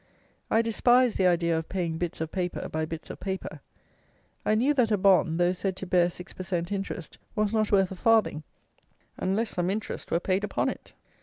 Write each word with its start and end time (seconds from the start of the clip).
I 0.49 0.63
despised 0.63 1.17
the 1.19 1.27
idea 1.27 1.55
of 1.55 1.69
paying 1.69 1.99
bits 1.99 2.21
of 2.21 2.31
paper 2.31 2.67
by 2.67 2.85
bits 2.85 3.11
of 3.11 3.19
paper. 3.19 3.59
I 4.43 4.55
knew 4.55 4.73
that 4.73 4.89
a 4.89 4.97
bond, 4.97 5.39
though 5.39 5.53
said 5.53 5.75
to 5.75 5.85
bear 5.85 6.09
six 6.09 6.33
per 6.33 6.41
cent. 6.41 6.71
interest, 6.71 7.19
was 7.35 7.53
not 7.53 7.71
worth 7.71 7.91
a 7.91 7.95
farthing, 7.95 8.41
unless 9.17 9.51
some 9.51 9.69
interest 9.69 10.09
were 10.09 10.19
paid 10.19 10.43
upon 10.43 10.69
it. 10.69 10.93